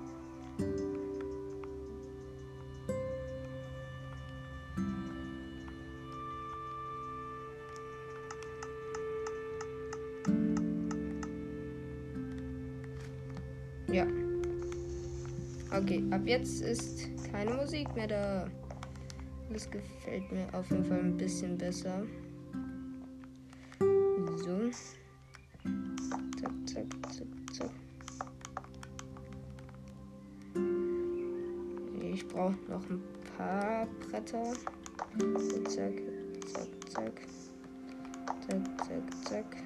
Ja. 13.92 14.06
Okay, 15.76 16.02
ab 16.10 16.22
jetzt 16.24 16.62
ist 16.62 17.08
keine 17.30 17.54
Musik 17.54 17.94
mehr 17.94 18.06
da. 18.06 18.48
Das 19.50 19.70
gefällt 19.70 20.30
mir 20.32 20.46
auf 20.52 20.68
jeden 20.70 20.84
Fall 20.84 21.00
ein 21.00 21.16
bisschen 21.16 21.56
besser. 21.56 22.02
So. 23.78 24.70
Zack, 26.38 26.52
zack, 26.66 26.86
zack, 27.10 27.26
zack. 27.52 27.70
Ich 32.12 32.26
brauche 32.28 32.56
noch 32.68 32.88
ein 32.90 33.02
paar 33.36 33.86
Bretter. 34.00 34.52
Zack, 35.68 35.70
zack, 35.70 35.94
zack. 36.88 37.22
Zack, 38.48 38.62
zack, 38.86 39.24
zack. 39.24 39.56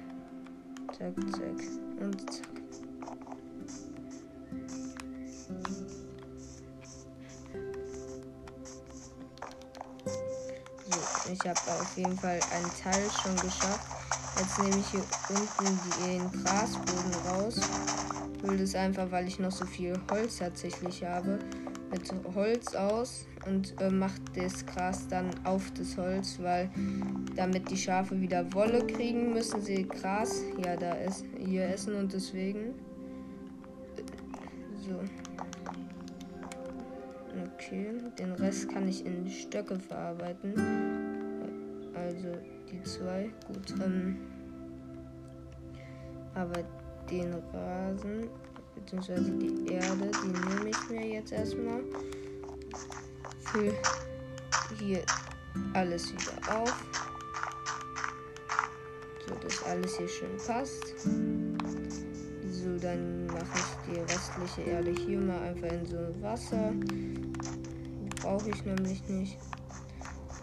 Zack, 0.93 1.15
zack. 1.31 1.59
Und 1.99 2.31
zack. 2.31 2.50
Ich 11.43 11.49
habe 11.49 11.59
auf 11.81 11.97
jeden 11.97 12.15
Fall 12.17 12.39
einen 12.53 12.71
Teil 12.83 13.09
schon 13.09 13.35
geschafft. 13.37 13.87
Jetzt 14.37 14.59
nehme 14.59 14.77
ich 14.77 14.87
hier 14.91 15.03
unten 15.29 15.79
den 16.05 16.43
Grasboden 16.43 17.13
raus. 17.27 17.59
Hülle 18.43 18.57
das 18.57 18.75
einfach, 18.75 19.09
weil 19.09 19.27
ich 19.27 19.39
noch 19.39 19.51
so 19.51 19.65
viel 19.65 19.99
Holz 20.11 20.37
tatsächlich 20.37 21.03
habe. 21.03 21.39
Mit 21.89 22.13
Holz 22.35 22.75
aus 22.75 23.25
und 23.47 23.79
äh, 23.81 23.89
macht 23.89 24.21
das 24.35 24.65
Gras 24.65 25.07
dann 25.07 25.31
auf 25.43 25.71
das 25.71 25.97
Holz, 25.97 26.37
weil 26.39 26.69
damit 27.35 27.69
die 27.69 27.75
Schafe 27.75 28.21
wieder 28.21 28.53
Wolle 28.53 28.85
kriegen, 28.85 29.33
müssen 29.33 29.61
sie 29.61 29.87
Gras 29.87 30.43
ja 30.63 30.77
da 30.77 30.93
ist, 30.93 31.25
hier 31.37 31.67
essen 31.67 31.95
und 31.95 32.13
deswegen. 32.13 32.75
So. 34.77 34.99
Okay, 37.55 37.89
den 38.17 38.31
Rest 38.33 38.69
kann 38.69 38.87
ich 38.87 39.05
in 39.05 39.29
Stöcke 39.29 39.79
verarbeiten. 39.79 40.53
Also 42.01 42.37
die 42.69 42.81
zwei. 42.83 43.31
Gut. 43.47 43.73
Ähm, 43.83 44.17
aber 46.33 46.63
den 47.09 47.33
Rasen 47.53 48.29
beziehungsweise 48.75 49.31
die 49.31 49.73
Erde, 49.73 50.11
die 50.23 50.27
nehme 50.27 50.69
ich 50.69 50.89
mir 50.89 51.07
jetzt 51.07 51.31
erstmal. 51.31 51.81
Füll 53.39 53.73
hier 54.79 55.03
alles 55.73 56.11
wieder 56.11 56.61
auf. 56.61 56.85
So, 59.27 59.35
dass 59.35 59.63
alles 59.63 59.97
hier 59.97 60.07
schön 60.07 60.37
passt. 60.45 60.99
So, 62.51 62.77
dann 62.79 63.25
mache 63.27 63.55
ich 63.55 63.93
die 63.93 63.99
restliche 63.99 64.61
Erde 64.61 64.91
hier 64.91 65.19
mal 65.19 65.41
einfach 65.41 65.71
in 65.71 65.85
so 65.85 65.97
Wasser. 66.21 66.73
Brauche 68.21 68.49
ich 68.49 68.63
nämlich 68.65 69.07
nicht. 69.07 69.37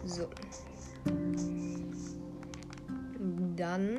So. 0.05 0.29
Dann 3.57 3.97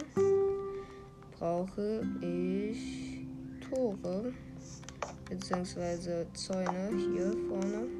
brauche 1.37 2.01
ich 2.21 3.27
Tore 3.69 4.33
beziehungsweise 5.29 6.25
Zäune 6.33 6.89
hier 6.95 7.35
vorne. 7.47 7.98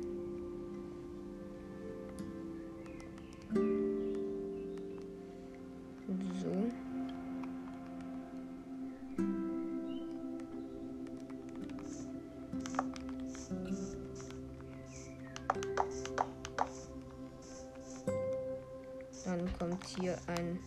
Hier 19.97 20.17
ein 20.27 20.59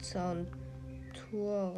Zauntor 0.00 1.74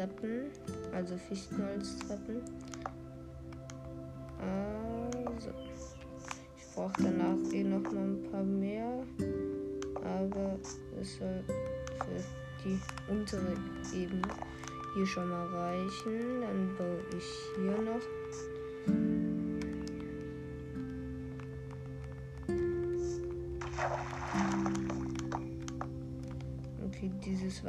Treppen, 0.00 0.50
also 0.94 1.14
Fichtenholztreppen. 1.14 2.40
Also, 4.38 5.50
ich 6.56 6.74
brauche 6.74 7.02
danach 7.02 7.52
eh 7.52 7.62
noch 7.62 7.82
mal 7.92 8.04
ein 8.04 8.30
paar 8.30 8.42
mehr, 8.42 9.04
aber 9.96 10.58
es 10.98 11.18
soll 11.18 11.44
für 11.46 12.64
die 12.64 12.80
untere 13.10 13.52
Ebene 13.94 14.22
hier 14.94 15.06
schon 15.06 15.28
mal 15.28 15.46
reichen. 15.48 16.40
Dann 16.40 16.74
baue 16.78 17.00
ich 17.14 17.24
hier 17.56 17.82
noch. 17.82 18.00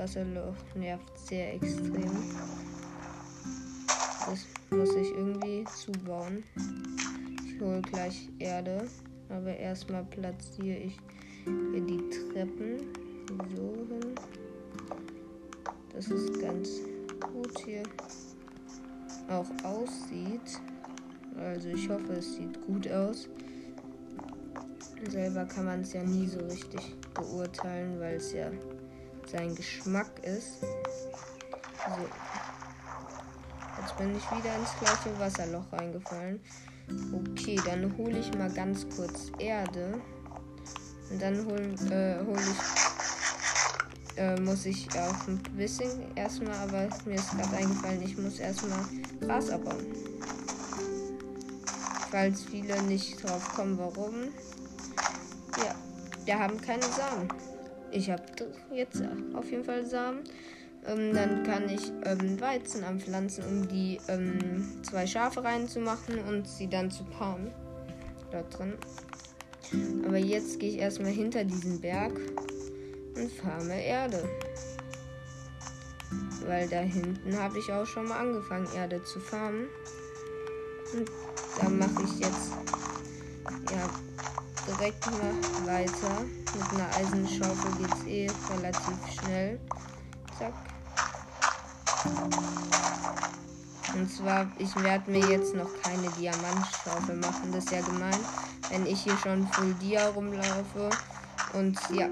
Wasserloch 0.01 0.55
nervt 0.73 1.15
sehr 1.15 1.53
extrem. 1.53 2.11
Das 4.25 4.47
muss 4.71 4.95
ich 4.95 5.11
irgendwie 5.11 5.63
zubauen. 5.65 6.43
Ich 7.45 7.61
hole 7.61 7.81
gleich 7.83 8.27
Erde, 8.39 8.87
aber 9.29 9.55
erstmal 9.55 10.03
platziere 10.05 10.77
ich 10.77 10.97
hier 11.45 11.81
die 11.81 12.09
Treppen 12.09 12.79
so 13.55 13.75
hin. 13.89 14.15
Das 15.93 16.07
ist 16.07 16.41
ganz 16.41 16.69
gut 17.31 17.59
hier 17.63 17.83
auch 19.29 19.51
aussieht. 19.63 20.59
Also 21.37 21.69
ich 21.69 21.87
hoffe, 21.87 22.13
es 22.13 22.37
sieht 22.37 22.59
gut 22.65 22.89
aus. 22.89 23.29
Selber 25.11 25.45
kann 25.45 25.65
man 25.65 25.81
es 25.81 25.93
ja 25.93 26.01
nie 26.01 26.25
so 26.25 26.39
richtig 26.39 26.95
beurteilen, 27.13 27.99
weil 27.99 28.15
es 28.15 28.33
ja 28.33 28.49
sein 29.29 29.55
Geschmack 29.55 30.11
ist. 30.23 30.61
So. 30.61 32.07
Jetzt 33.81 33.97
bin 33.97 34.15
ich 34.15 34.31
wieder 34.31 34.55
ins 34.55 34.77
gleiche 34.79 35.19
Wasserloch 35.19 35.71
reingefallen. 35.71 36.39
Okay, 37.13 37.59
dann 37.65 37.95
hole 37.97 38.19
ich 38.19 38.33
mal 38.33 38.51
ganz 38.51 38.85
kurz 38.95 39.31
Erde. 39.39 40.01
Und 41.09 41.21
dann 41.21 41.45
hol, 41.45 41.59
äh, 41.91 42.23
hole 42.25 42.39
ich 42.39 42.81
äh, 44.17 44.39
muss 44.39 44.65
ich 44.65 44.87
auch 44.91 45.27
ein 45.27 45.41
bisschen 45.55 46.15
erstmal, 46.15 46.55
aber 46.55 46.87
mir 47.05 47.15
ist 47.15 47.31
gerade 47.31 47.57
eingefallen, 47.57 48.01
ich 48.01 48.17
muss 48.17 48.39
erstmal 48.39 48.85
Gras 49.19 49.49
abbauen. 49.49 49.85
Falls 52.11 52.43
viele 52.43 52.81
nicht 52.83 53.23
drauf 53.23 53.53
kommen, 53.55 53.77
warum. 53.77 54.13
Ja, 55.57 55.75
wir 56.25 56.39
haben 56.39 56.59
keine 56.59 56.83
Samen. 56.83 57.29
Ich 57.91 58.09
habe 58.09 58.23
jetzt 58.73 59.03
auf 59.33 59.49
jeden 59.51 59.63
Fall 59.63 59.85
Samen. 59.85 60.23
Ähm, 60.87 61.13
dann 61.13 61.43
kann 61.43 61.69
ich 61.69 61.91
ähm, 62.05 62.39
Weizen 62.41 62.83
anpflanzen, 62.83 63.43
um 63.45 63.67
die 63.67 63.99
ähm, 64.07 64.81
zwei 64.83 65.05
Schafe 65.05 65.43
reinzumachen 65.43 66.19
und 66.27 66.47
sie 66.47 66.67
dann 66.67 66.89
zu 66.89 67.03
paaren. 67.03 67.51
Dort 68.31 68.57
drin. 68.57 68.73
Aber 70.05 70.17
jetzt 70.17 70.59
gehe 70.59 70.69
ich 70.69 70.77
erstmal 70.79 71.11
hinter 71.11 71.43
diesen 71.43 71.79
Berg 71.79 72.13
und 73.15 73.31
farme 73.31 73.83
Erde. 73.83 74.27
Weil 76.45 76.67
da 76.67 76.79
hinten 76.79 77.37
habe 77.37 77.59
ich 77.59 77.71
auch 77.71 77.85
schon 77.85 78.07
mal 78.07 78.19
angefangen, 78.19 78.67
Erde 78.75 79.03
zu 79.03 79.19
farmen. 79.19 79.67
Und 80.93 81.09
da 81.59 81.69
mache 81.69 82.03
ich 82.03 82.19
jetzt 82.19 82.51
ja 83.71 83.89
direkt 84.67 85.05
mal 85.11 85.67
weiter. 85.67 86.21
Mit 86.53 86.73
einer 86.73 86.95
Eisenschaufel 86.95 87.71
geht 87.79 87.93
es 87.93 88.05
eh 88.05 88.31
relativ 88.53 89.19
schnell. 89.19 89.59
Zack. 90.37 90.53
Und 93.93 94.09
zwar, 94.09 94.47
ich 94.57 94.75
werde 94.81 95.11
mir 95.11 95.25
jetzt 95.29 95.53
noch 95.53 95.69
keine 95.83 96.09
Diamantschaufel 96.19 97.17
machen. 97.17 97.51
Das 97.51 97.65
ist 97.65 97.71
ja 97.71 97.81
gemein, 97.81 98.19
wenn 98.69 98.85
ich 98.85 99.01
hier 99.01 99.17
schon 99.17 99.47
Full 99.47 99.73
Dia 99.75 100.07
rumlaufe. 100.09 100.89
Und 101.53 101.77
ja, 101.93 102.07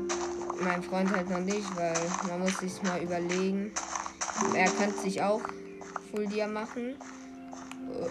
mein 0.62 0.83
Freund 0.83 1.12
halt 1.12 1.29
noch 1.29 1.39
nicht, 1.39 1.75
weil 1.75 1.97
man 2.27 2.41
muss 2.41 2.57
sich 2.57 2.81
mal 2.83 3.01
überlegen. 3.01 3.71
Er 4.53 4.69
kann 4.69 4.93
sich 4.93 5.21
auch 5.21 5.41
Full 6.12 6.27
Dia 6.27 6.47
machen. 6.47 6.95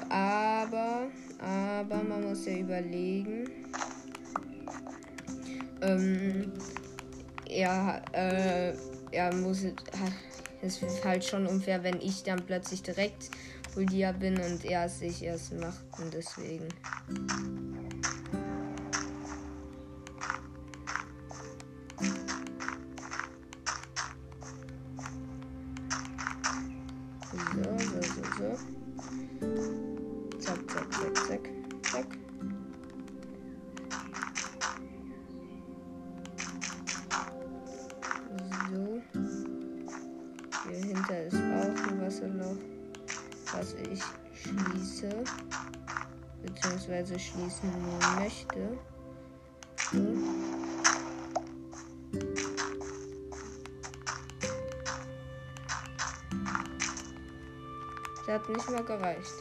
Aber, 0.09 1.03
aber 1.39 2.03
man 2.03 2.29
muss 2.29 2.47
ja 2.47 2.55
überlegen. 2.55 3.68
Ähm, 5.83 6.53
er, 7.49 8.03
äh, 8.13 8.75
er 9.13 9.35
muss, 9.35 9.65
es 10.63 10.83
ist 10.83 11.05
halt 11.05 11.25
schon 11.25 11.47
unfair, 11.47 11.83
wenn 11.83 12.01
ich 12.01 12.23
dann 12.23 12.45
plötzlich 12.45 12.83
direkt 12.83 13.31
Full 13.73 13.87
Dia 13.87 14.13
bin 14.13 14.41
und 14.41 14.65
er 14.65 14.89
sich 14.89 15.23
erst 15.23 15.55
macht 15.55 15.85
und 15.99 16.13
deswegen. 16.13 16.69
Nicht 58.49 58.71
mal 58.71 58.85
gereicht. 58.85 59.33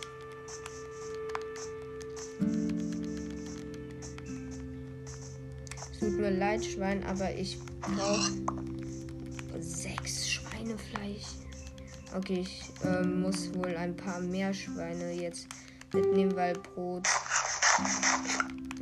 Es 5.92 6.00
tut 6.00 6.20
mir 6.20 6.32
leid, 6.32 6.64
Schwein, 6.64 7.04
aber 7.06 7.34
ich 7.34 7.58
brauche 7.82 8.32
sechs 9.60 10.30
Schweinefleisch. 10.30 11.26
Okay, 12.16 12.40
ich 12.42 12.72
äh, 12.84 13.04
muss 13.04 13.54
wohl 13.54 13.76
ein 13.76 13.96
paar 13.96 14.20
mehr 14.20 14.54
Schweine 14.54 15.12
jetzt 15.12 15.48
mitnehmen, 15.94 16.36
weil 16.36 16.54
Brot. 16.54 17.08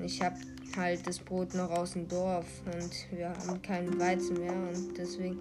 Ich 0.04 0.22
habe 0.22 0.36
halt 0.76 1.08
das 1.08 1.20
Brot 1.20 1.54
noch 1.54 1.70
aus 1.72 1.94
dem 1.94 2.08
Dorf 2.08 2.46
und 2.66 3.18
wir 3.18 3.30
haben 3.30 3.62
keinen 3.62 4.00
Weizen 4.00 4.40
mehr 4.40 4.54
und 4.54 4.98
deswegen 4.98 5.40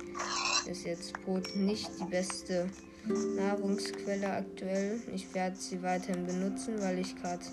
ist 0.67 0.85
jetzt 0.85 1.13
Brot 1.25 1.55
nicht 1.57 1.91
die 2.01 2.05
beste 2.05 2.71
Nahrungsquelle 3.37 4.31
aktuell. 4.31 5.01
Ich 5.15 5.33
werde 5.35 5.57
sie 5.57 5.83
weiterhin 5.83 6.27
benutzen, 6.27 6.81
weil 6.81 6.99
ich 6.99 7.15
gerade 7.17 7.45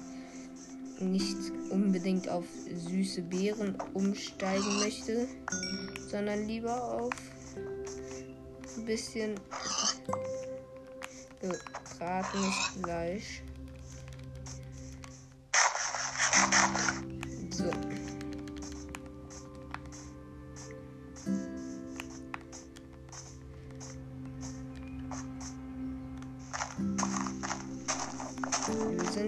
nicht 0.99 1.37
unbedingt 1.69 2.29
auf 2.29 2.45
süße 2.89 3.23
Beeren 3.23 3.75
umsteigen 3.93 4.79
möchte, 4.79 5.27
sondern 6.09 6.45
lieber 6.45 7.01
auf 7.01 7.13
ein 8.77 8.85
bisschen 8.85 9.35
gebratenes 11.41 12.55
Fleisch. 12.81 13.41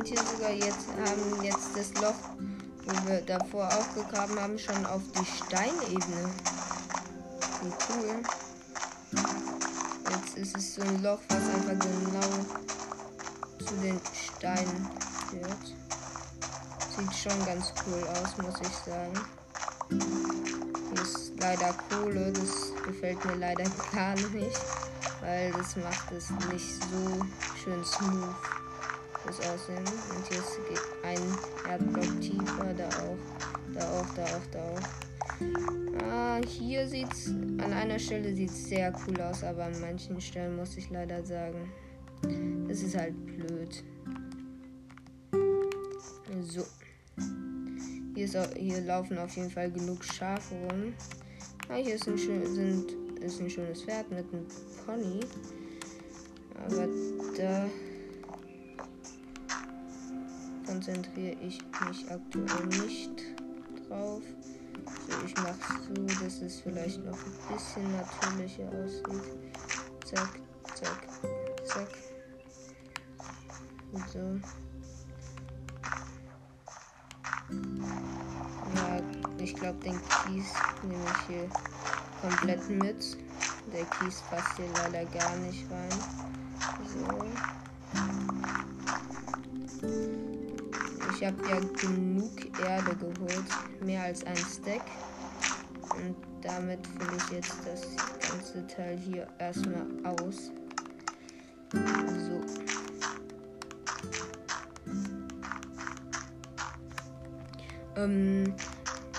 Sind 0.03 0.19
hier 0.19 0.27
sogar 0.27 0.51
jetzt, 0.51 0.87
haben 0.89 1.43
jetzt 1.43 1.69
das 1.75 2.01
Loch, 2.01 2.13
wo 2.85 3.07
wir 3.07 3.21
davor 3.21 3.67
aufgegraben 3.67 4.39
haben, 4.39 4.59
schon 4.59 4.85
auf 4.85 5.01
die 5.17 5.25
Steinebene. 5.25 6.29
Wie 7.61 7.73
cool. 7.89 8.23
Jetzt 10.09 10.37
ist 10.37 10.57
es 10.57 10.75
so 10.75 10.81
ein 10.81 11.01
Loch, 11.01 11.19
was 11.29 11.37
einfach 11.37 11.87
genau 11.87 12.27
zu 13.65 13.75
den 13.75 13.99
Steinen 14.13 14.89
führt. 15.29 15.75
Sieht 16.97 17.15
schon 17.15 17.45
ganz 17.45 17.73
cool 17.87 18.03
aus, 18.09 18.37
muss 18.43 18.59
ich 18.61 18.75
sagen. 18.85 19.13
Hier 19.89 21.01
ist 21.01 21.31
leider 21.39 21.73
Kohle, 21.89 22.31
das 22.33 22.73
gefällt 22.85 23.23
mir 23.25 23.35
leider 23.35 23.63
gar 23.93 24.15
nicht, 24.15 24.59
weil 25.21 25.51
das 25.53 25.75
macht 25.77 26.11
es 26.11 26.29
nicht 26.51 26.81
so 26.91 27.25
schön 27.63 27.83
smooth, 27.85 28.35
das 29.25 29.39
Aussehen. 29.39 29.77
Und 29.77 30.27
hier 30.27 30.37
ist 30.37 30.59
ein 31.03 31.71
Erdblock 31.71 32.21
tiefer, 32.21 32.73
da 32.77 32.87
auch, 32.87 33.17
da 33.73 33.99
auch, 33.99 34.13
da 34.15 34.23
auch, 34.23 34.45
da 34.51 34.59
auch. 34.59 35.13
Ah, 36.11 36.41
hier 36.45 36.87
sieht's, 36.87 37.27
an 37.29 37.73
einer 37.73 37.99
Stelle 37.99 38.33
sieht 38.35 38.49
es 38.49 38.65
sehr 38.65 38.93
cool 39.07 39.19
aus, 39.21 39.43
aber 39.43 39.65
an 39.65 39.79
manchen 39.81 40.19
Stellen 40.19 40.55
muss 40.55 40.77
ich 40.77 40.89
leider 40.89 41.23
sagen, 41.23 41.71
es 42.69 42.83
ist 42.83 42.97
halt 42.97 43.13
blöd. 43.25 43.83
So. 46.41 46.65
Hier, 48.15 48.25
ist, 48.25 48.37
hier 48.55 48.81
laufen 48.81 49.17
auf 49.17 49.35
jeden 49.35 49.49
Fall 49.49 49.71
genug 49.71 50.03
Schafe 50.03 50.55
rum. 50.69 50.93
Ah, 51.69 51.75
hier 51.75 51.95
ist 51.95 52.07
ein, 52.07 52.17
schön, 52.17 52.45
sind, 52.53 52.91
ist 53.21 53.39
ein 53.39 53.49
schönes 53.49 53.83
Pferd 53.83 54.09
mit 54.11 54.25
einem 54.33 54.45
Pony. 54.85 55.21
Aber 56.65 56.87
da 57.37 57.65
konzentriere 60.73 61.35
ich 61.39 61.59
mich 61.87 62.11
aktuell 62.11 62.65
nicht 62.65 63.11
drauf. 63.87 64.23
So, 65.07 65.13
ich 65.23 65.37
mache 65.37 65.55
so, 65.87 66.03
dass 66.23 66.41
es 66.41 66.61
vielleicht 66.61 67.05
noch 67.05 67.15
ein 67.15 67.55
bisschen 67.55 67.91
natürlicher 67.91 68.67
aussieht. 68.69 69.37
Zack, 70.03 70.39
zack, 70.73 71.07
zack. 71.65 71.87
So. 74.11 74.39
Ja, 78.75 78.99
ich 79.37 79.53
glaube, 79.53 79.77
den 79.83 79.99
Kies 80.01 80.53
nehme 80.81 81.05
ich 81.05 81.27
hier 81.27 81.49
komplett 82.19 82.67
mit. 82.69 83.17
Der 83.71 83.85
Kies 83.85 84.23
passt 84.31 84.57
hier 84.57 84.69
leider 84.73 85.05
gar 85.05 85.35
nicht 85.35 85.69
rein. 85.69 85.99
So. 86.87 87.23
Ich 91.23 91.29
habe 91.29 91.49
ja 91.49 91.57
genug 91.79 92.33
Erde 92.61 92.97
geholt. 92.97 93.45
Mehr 93.79 94.03
als 94.03 94.25
ein 94.25 94.35
Stack. 94.35 94.81
Und 95.95 96.17
damit 96.41 96.85
fülle 96.85 97.15
ich 97.15 97.31
jetzt 97.31 97.55
das 97.65 97.95
ganze 98.29 98.67
Teil 98.67 98.97
hier 98.97 99.25
erstmal 99.39 99.85
aus. 100.03 100.51
So. 101.71 102.41
Ähm, 107.95 108.53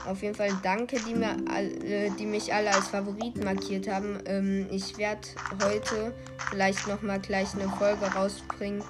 auf 0.05 0.23
jeden 0.23 0.35
Fall 0.35 0.51
danke, 0.63 0.97
die, 1.09 1.15
mir 1.15 1.35
alle, 1.51 2.11
die 2.11 2.27
mich 2.27 2.53
alle 2.53 2.71
als 2.71 2.89
Favorit 2.89 3.43
markiert 3.43 3.89
haben. 3.89 4.19
Ähm, 4.27 4.67
ich 4.71 4.99
werde 4.99 5.27
heute 5.63 6.15
vielleicht 6.51 6.87
noch 6.87 7.01
mal 7.01 7.19
gleich 7.19 7.55
eine 7.55 7.71
Folge 7.71 8.05
rausbringen, 8.05 8.85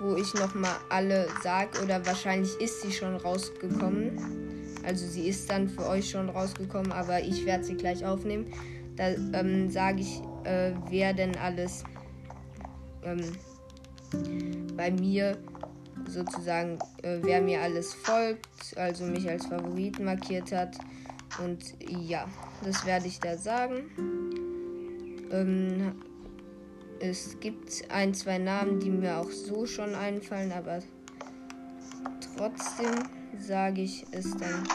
wo 0.00 0.16
ich 0.16 0.32
noch 0.34 0.54
mal 0.54 0.76
alle 0.88 1.28
sage 1.42 1.82
oder 1.82 2.04
wahrscheinlich 2.06 2.58
ist 2.60 2.82
sie 2.82 2.90
schon 2.90 3.16
rausgekommen. 3.16 4.18
Also 4.82 5.06
sie 5.06 5.28
ist 5.28 5.48
dann 5.50 5.68
für 5.68 5.86
euch 5.86 6.10
schon 6.10 6.30
rausgekommen, 6.30 6.90
aber 6.90 7.20
ich 7.20 7.44
werde 7.44 7.64
sie 7.64 7.76
gleich 7.76 8.04
aufnehmen. 8.04 8.46
Da 8.96 9.08
ähm, 9.38 9.70
sage 9.70 10.00
ich, 10.00 10.20
äh, 10.44 10.72
wer 10.88 11.12
denn 11.12 11.36
alles 11.36 11.84
ähm, 13.02 13.20
bei 14.76 14.90
mir 14.90 15.36
sozusagen, 16.08 16.78
äh, 17.02 17.18
wer 17.22 17.42
mir 17.42 17.60
alles 17.60 17.92
folgt, 17.92 18.48
also 18.76 19.04
mich 19.04 19.28
als 19.28 19.46
Favorit 19.46 20.00
markiert 20.00 20.50
hat. 20.50 20.78
Und 21.44 21.74
ja, 21.88 22.26
das 22.64 22.84
werde 22.86 23.06
ich 23.06 23.20
da 23.20 23.36
sagen. 23.36 23.84
Ähm, 25.30 25.92
es 27.00 27.40
gibt 27.40 27.82
ein, 27.90 28.12
zwei 28.14 28.38
Namen, 28.38 28.78
die 28.78 28.90
mir 28.90 29.18
auch 29.18 29.30
so 29.30 29.66
schon 29.66 29.94
einfallen, 29.94 30.52
aber 30.52 30.80
trotzdem 32.36 33.08
sage 33.38 33.82
ich 33.82 34.04
es 34.12 34.30
dann 34.36 34.68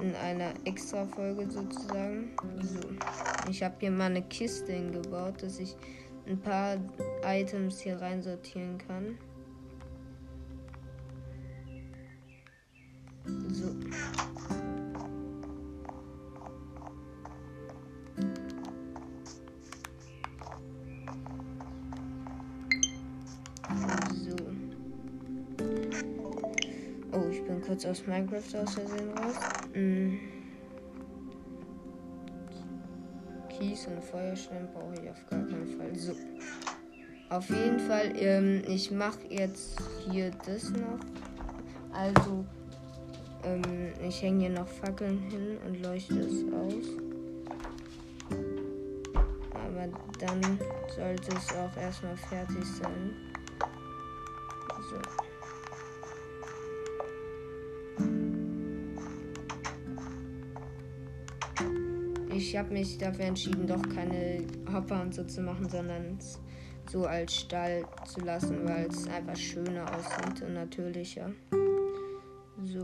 in 0.00 0.14
einer 0.14 0.52
extra 0.64 1.04
Folge 1.06 1.50
sozusagen. 1.50 2.30
So. 2.60 2.80
Ich 3.50 3.62
habe 3.62 3.74
hier 3.80 3.90
mal 3.90 4.06
eine 4.06 4.22
Kiste 4.22 4.72
hingebaut, 4.72 5.42
dass 5.42 5.58
ich 5.58 5.74
ein 6.26 6.38
paar 6.40 6.76
Items 7.24 7.80
hier 7.80 8.00
rein 8.00 8.22
sortieren 8.22 8.78
kann. 8.78 9.18
Oh, 27.16 27.28
ich 27.30 27.42
bin 27.44 27.62
kurz 27.62 27.86
aus 27.86 28.06
Minecraft 28.06 28.60
aus 28.62 28.74
Versehen 28.74 29.10
raus. 29.16 29.36
Hm. 29.72 30.18
Kies 33.48 33.86
und 33.86 34.04
Feuerstein 34.04 34.68
brauche 34.74 35.02
ich 35.02 35.08
auf 35.08 35.26
gar 35.30 35.42
keinen 35.46 35.66
Fall. 35.66 35.94
So. 35.94 36.12
Auf 37.30 37.48
jeden 37.48 37.78
Fall, 37.80 38.12
ähm, 38.16 38.62
ich 38.68 38.90
mache 38.90 39.20
jetzt 39.30 39.80
hier 40.10 40.30
das 40.44 40.68
noch. 40.70 41.00
Also 41.90 42.44
ähm, 43.44 43.62
ich 44.06 44.20
hänge 44.20 44.40
hier 44.40 44.50
noch 44.50 44.68
Fackeln 44.68 45.18
hin 45.18 45.56
und 45.66 45.82
leuchte 45.82 46.20
es 46.20 46.44
aus. 46.52 46.84
Aber 49.54 49.88
dann 50.18 50.58
sollte 50.94 51.34
es 51.34 51.56
auch 51.56 51.76
erstmal 51.80 52.16
fertig 52.16 52.64
sein. 52.78 53.14
So. 54.90 55.25
Ich 62.56 62.60
habe 62.60 62.72
mich 62.72 62.96
dafür 62.96 63.26
entschieden, 63.26 63.66
doch 63.66 63.86
keine 63.94 64.42
Hopper 64.72 65.02
und 65.02 65.12
so 65.12 65.22
zu 65.24 65.42
machen, 65.42 65.68
sondern 65.68 66.18
so 66.90 67.04
als 67.04 67.34
Stall 67.34 67.84
zu 68.06 68.20
lassen, 68.20 68.66
weil 68.66 68.86
es 68.86 69.06
einfach 69.08 69.36
schöner 69.36 69.84
aussieht 69.94 70.40
und 70.40 70.54
natürlicher. 70.54 71.32
So. 72.64 72.80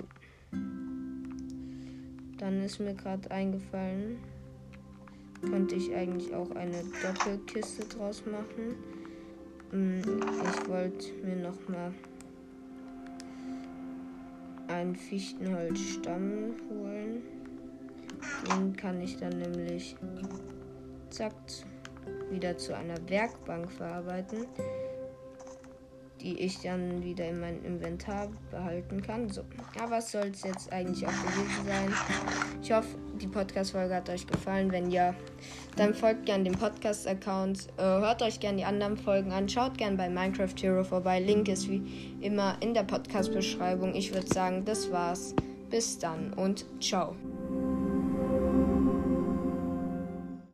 Dann 2.37 2.63
ist 2.63 2.81
mir 2.81 2.93
gerade 2.93 3.31
eingefallen, 3.31 4.19
könnte 5.41 5.77
ich 5.77 5.95
eigentlich 5.95 6.35
auch 6.35 6.51
eine 6.51 6.83
Doppelkiste 7.03 7.87
draus 7.97 8.25
machen. 8.27 8.75
Hm, 9.71 10.03
ich 10.03 10.69
wollte 10.69 11.15
mir 11.25 11.37
noch 11.37 11.67
mal 11.67 11.95
einen 14.69 14.95
Fichtenholzstamm 14.97 16.57
holen. 16.69 17.42
Den 18.49 18.77
kann 18.77 19.01
ich 19.01 19.19
dann 19.19 19.39
nämlich 19.39 19.97
zack 21.11 21.35
wieder 22.31 22.57
zu 22.57 22.77
einer 22.77 22.97
Werkbank 23.09 23.71
verarbeiten, 23.71 24.47
die 26.21 26.39
ich 26.39 26.61
dann 26.61 27.03
wieder 27.03 27.29
in 27.29 27.41
mein 27.41 27.63
Inventar 27.65 28.29
behalten 28.51 29.03
kann. 29.03 29.29
So, 29.29 29.43
ja, 29.77 29.91
was 29.91 30.13
soll 30.13 30.31
es 30.33 30.43
jetzt 30.43 30.73
eigentlich 30.73 31.07
auch 31.07 31.11
gewesen 31.11 31.67
sein? 31.67 31.93
Ich 32.63 32.73
hoffe, 32.73 32.97
die 33.21 33.27
Podcast-Folge 33.27 33.95
hat 33.95 34.09
euch 34.09 34.27
gefallen. 34.27 34.71
Wenn 34.73 34.91
ja, 34.91 35.15
dann 35.77 35.95
folgt 35.95 36.27
gerne 36.27 36.45
dem 36.45 36.55
Podcast-Account, 36.55 37.69
äh, 37.77 37.83
hört 37.83 38.23
euch 38.23 38.41
gerne 38.41 38.59
die 38.59 38.65
anderen 38.65 38.97
Folgen 38.97 39.33
an, 39.33 39.49
schaut 39.49 39.77
gerne 39.77 39.97
bei 39.97 40.09
Minecraft 40.09 40.55
Hero 40.61 40.85
vorbei. 40.85 41.21
Link 41.21 41.49
ist 41.49 41.69
wie 41.69 42.17
immer 42.21 42.57
in 42.61 42.73
der 42.73 42.85
Podcast-Beschreibung. 42.85 43.95
Ich 43.95 44.15
würde 44.15 44.29
sagen, 44.29 44.65
das 44.65 44.91
war's. 44.91 45.35
Bis 45.71 45.99
dann 45.99 46.35
und 46.35 46.67
ciao. 46.83 47.17